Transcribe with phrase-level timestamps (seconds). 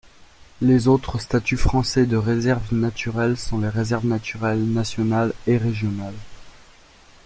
[0.63, 6.15] Les autres statuts français de réserves naturelles sont les réserves naturelles nationales et régionales.